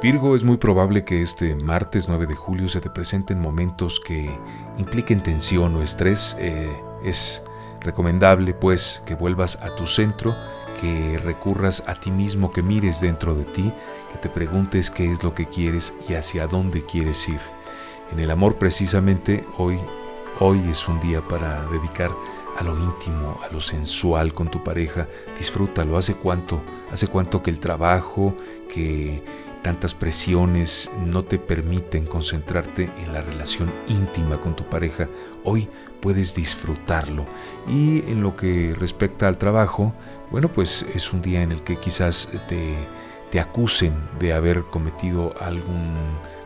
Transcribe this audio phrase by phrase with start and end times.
[0.00, 4.30] Virgo, es muy probable que este martes 9 de julio se te presenten momentos que
[4.78, 6.36] impliquen tensión o estrés.
[6.38, 6.70] Eh,
[7.02, 7.42] es
[7.80, 10.36] recomendable pues que vuelvas a tu centro,
[10.80, 13.72] que recurras a ti mismo, que mires dentro de ti,
[14.12, 17.40] que te preguntes qué es lo que quieres y hacia dónde quieres ir.
[18.12, 19.80] En el amor precisamente hoy,
[20.38, 22.12] hoy es un día para dedicar
[22.56, 25.08] a lo íntimo, a lo sensual con tu pareja.
[25.36, 25.98] Disfrútalo.
[25.98, 26.62] ¿Hace cuánto?
[26.92, 28.36] ¿Hace cuánto que el trabajo,
[28.72, 29.24] que
[29.62, 35.08] tantas presiones no te permiten concentrarte en la relación íntima con tu pareja,
[35.44, 35.68] hoy
[36.00, 37.26] puedes disfrutarlo.
[37.68, 39.92] Y en lo que respecta al trabajo,
[40.30, 42.74] bueno, pues es un día en el que quizás te,
[43.30, 45.94] te acusen de haber cometido algún,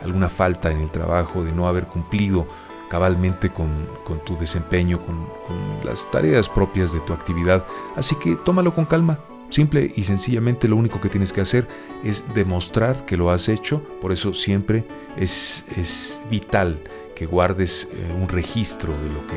[0.03, 2.47] alguna falta en el trabajo, de no haber cumplido
[2.89, 3.89] cabalmente con,
[4.27, 7.65] tu desempeño, con, con las tareas propias de tu actividad.
[7.97, 9.19] Así que tómalo con calma,
[9.53, 11.69] Simple y sencillamente lo único que tienes que hacer
[12.03, 14.87] es demostrar que lo has hecho, por eso siempre
[15.19, 16.81] es, es vital
[17.15, 19.37] que guardes eh, un registro de lo que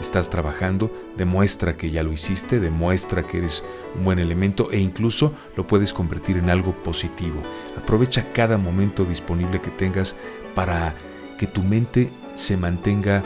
[0.00, 3.64] estás trabajando, demuestra que ya lo hiciste, demuestra que eres
[3.96, 7.42] un buen elemento e incluso lo puedes convertir en algo positivo.
[7.76, 10.14] Aprovecha cada momento disponible que tengas
[10.54, 10.94] para
[11.38, 13.24] que tu mente se mantenga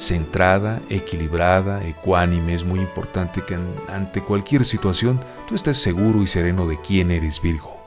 [0.00, 2.54] centrada, equilibrada, ecuánime.
[2.54, 7.40] Es muy importante que ante cualquier situación tú estés seguro y sereno de quién eres
[7.42, 7.79] Virgo.